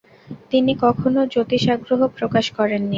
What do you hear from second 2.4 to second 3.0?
করেননি।